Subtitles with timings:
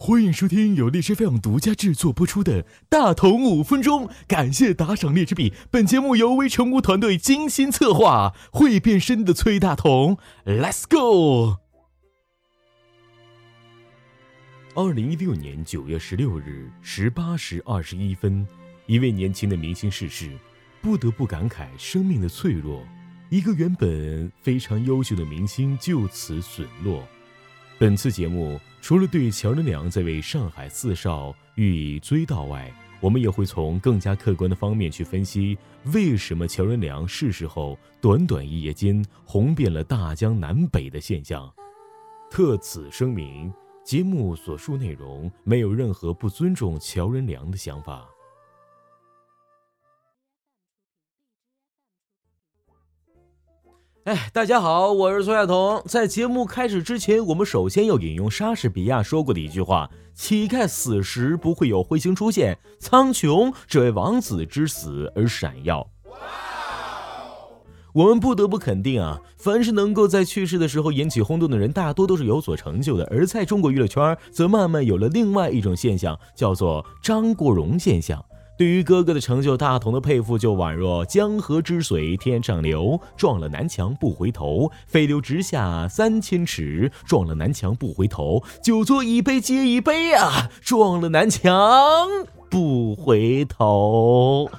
[0.00, 5.52] 欢迎收听由荔枝 FM 独家制作播出的《大同五分钟》，感谢打赏荔枝币。
[5.72, 10.16] 本节目由微成屋团队精心策划，会变身的崔大同
[10.46, 11.56] ，Let's go！
[14.76, 18.46] 二零一六年九月十六日十八时二十一分，
[18.86, 20.30] 一位年轻的明星逝世，
[20.80, 22.86] 不得不感慨生命的脆弱。
[23.30, 27.04] 一个原本非常优秀的明星就此损落。
[27.80, 32.68] 本次节目除了对乔任梁这位上海四少予以追悼外，
[33.00, 35.56] 我们也会从更加客观的方面去分析，
[35.94, 41.48] 为什么乔任梁逝世后短短一夜间红遍了大江南北的现象。
[42.28, 43.52] 特此声明，
[43.84, 48.04] 节目所述内容没有任何不尊重乔任梁的想法。
[54.08, 55.82] 哎，大家好，我是崔亚彤。
[55.84, 65.86] 在节目开始之前，我们首先要引用莎士比亚说过的一句话：“乞丐死时不会有彗星出现，苍穹只为王子之死而闪耀。”
[67.92, 73.06] 我们不得不肯定啊，凡是能够在去世的时候引起轰动的人，大多都是有所成就的。
[73.10, 78.24] 而在中国娱乐圈，则慢慢有了另外一种现象，叫做“张国荣现象”。
[78.58, 91.48] 对于哥哥的成就，大同的佩服就宛若江河之水天上流，撞了南墙不回头；飞流直下三千尺，撞了南墙不回头；酒作一杯接一杯啊，撞了南墙
[92.50, 94.50] 不回头。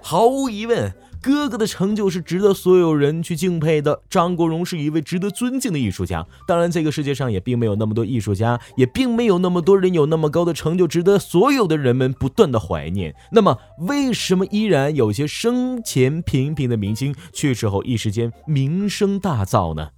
[0.00, 0.90] 毫无疑问。
[1.26, 4.00] 哥哥的成就是值得所有人去敬佩的。
[4.08, 6.24] 张国荣是一位值得尊敬的艺术家。
[6.46, 13.12] 当然，这个世界上也并没有那么多艺术家，也并没有那么多人有那么高的成就，值得所有的人们不断的怀念。
[13.32, 19.88] 那么，为什么依然有些生前平平的明星去世后一时间名声大噪呢？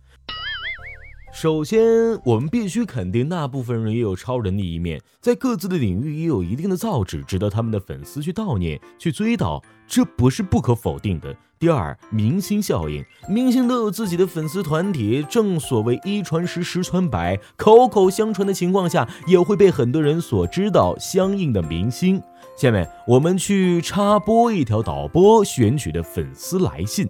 [1.40, 1.80] 首先，
[2.24, 11.32] 我们必须肯定，那部分人也有超人的一面，在各自的领域也有一定的造诣，值得他们的粉丝去悼念、去追悼，这不是不可否定的。
[11.56, 22.20] 第二，明星效应，明星都有自己的粉丝团体，正所谓一传十，十传百，口口相传的情况下，也会被很多人所知道相应的明星。
[22.56, 27.08] 下面我们去插播一条导播选取的粉丝来信。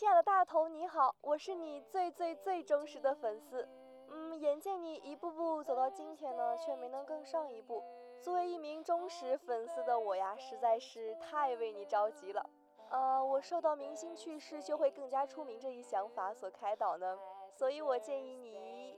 [0.00, 3.68] 亲爱的大头，你好，我是你最最最忠实的粉丝。
[4.10, 7.84] 嗯，眼见你一步步走到今天呢，却没能更上一步。
[8.18, 12.42] 作为一名忠实粉丝的我呀，实在是太为你着急了。
[12.88, 17.18] 呃，我受到明星去世就会更加出名这一想法所开导呢，
[17.54, 18.96] 所以我建议你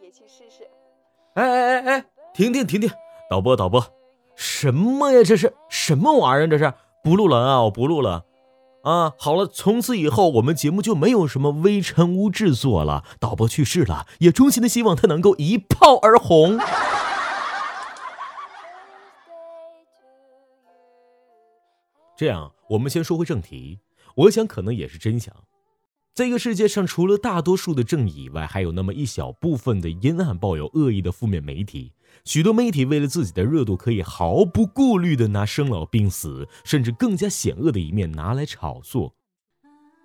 [0.00, 0.66] 也去试试。
[1.34, 2.90] 哎哎哎哎，停停停停，
[3.28, 3.78] 导播导播，
[4.34, 5.22] 什么呀？
[5.22, 6.48] 这是什么玩意儿？
[6.48, 7.62] 这是不录了啊！
[7.64, 8.24] 我不录了。
[8.84, 13.02] 啊，好了，从此以后我们节目就没有什么微尘污制作了。
[13.18, 16.58] 导播去世了，也衷心的希望他能够一炮而红。
[22.16, 23.80] 这样，我们先说回正题。
[24.14, 25.34] 我想，可能也是真相。
[26.14, 31.92] 这个世界上，除了大多数的正义以外，还有那么一小部分的阴暗、抱有恶意的负面媒体。
[32.24, 39.14] 许多媒体为了自己的热度，可以毫不顾虑地拿生老病死，甚至更加险恶的一面拿来炒作。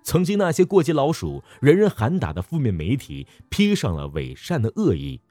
[0.03, 5.21] 曾经那些过街老鼠、人人喊打的负面媒体，披上了伪善的恶意。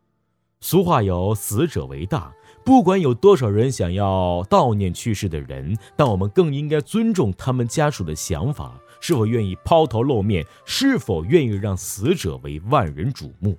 [0.61, 2.33] 俗话有“死者为大”，
[2.65, 8.79] 不管有多少人想要悼念去世的人，但我们更应该尊重他们家属的想法。
[9.01, 10.45] 是否愿意抛头露面？
[10.65, 13.57] 是否愿意让死者为万人瞩目？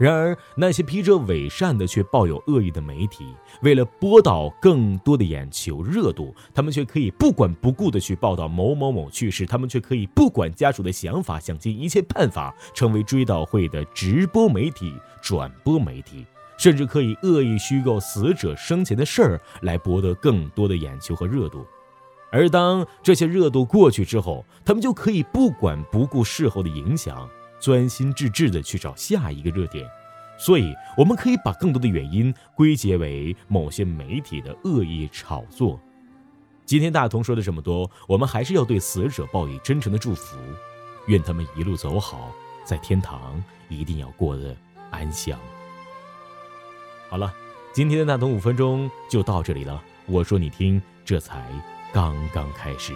[0.00, 3.26] 然而，那些披着伪善的却抱有恶意的媒体，
[3.60, 16.24] 为了博导更多的眼球热度，他们却可以不管不顾的去报道某某某去世，他们却可以不管家属的想法，想尽一切办法成为追悼会的直播媒体、转播媒体，
[16.56, 21.66] 甚至可以恶意虚构死者生前的事儿来博得更多的眼球和热度。
[22.32, 27.28] 而当这些热度过去之后，他们就可以不管不顾事后的影响，
[27.60, 29.88] 专心致志地去找下一个热点。
[30.38, 35.78] 所以，我们可以把更多的原因归结为某些媒体的恶意炒作。
[36.64, 40.38] 今天大同说的这么多，我们还是要对死者报以真诚的祝福，
[41.06, 42.32] 愿他们一路走好，
[42.64, 44.56] 在天堂一定要过得
[44.90, 45.38] 安详。
[47.10, 47.34] 好了，
[47.74, 49.82] 今天的大同五分钟就到这里了。
[50.06, 51.44] 我说你听，这才。
[51.92, 52.94] 刚刚开始。